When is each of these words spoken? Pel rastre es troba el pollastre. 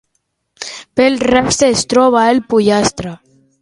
Pel 1.01 1.21
rastre 1.33 1.71
es 1.77 1.87
troba 1.95 2.27
el 2.35 2.45
pollastre. 2.53 3.19